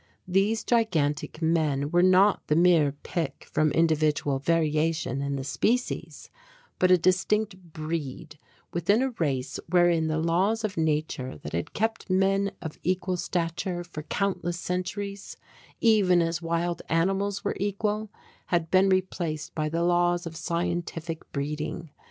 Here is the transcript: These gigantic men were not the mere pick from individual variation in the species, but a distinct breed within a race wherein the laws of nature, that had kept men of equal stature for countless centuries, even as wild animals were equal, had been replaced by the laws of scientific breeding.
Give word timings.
These 0.27 0.63
gigantic 0.63 1.43
men 1.43 1.91
were 1.91 2.01
not 2.01 2.47
the 2.47 2.55
mere 2.55 2.93
pick 3.03 3.47
from 3.53 3.71
individual 3.71 4.39
variation 4.39 5.21
in 5.21 5.35
the 5.35 5.43
species, 5.43 6.31
but 6.79 6.89
a 6.89 6.97
distinct 6.97 7.55
breed 7.71 8.39
within 8.73 9.03
a 9.03 9.11
race 9.19 9.59
wherein 9.69 10.07
the 10.07 10.17
laws 10.17 10.63
of 10.63 10.75
nature, 10.75 11.37
that 11.43 11.53
had 11.53 11.73
kept 11.73 12.09
men 12.09 12.51
of 12.63 12.79
equal 12.81 13.15
stature 13.15 13.83
for 13.83 14.01
countless 14.01 14.59
centuries, 14.59 15.37
even 15.81 16.19
as 16.23 16.41
wild 16.41 16.81
animals 16.89 17.43
were 17.43 17.55
equal, 17.59 18.09
had 18.47 18.71
been 18.71 18.89
replaced 18.89 19.53
by 19.53 19.69
the 19.69 19.83
laws 19.83 20.25
of 20.25 20.35
scientific 20.35 21.31
breeding. 21.31 21.91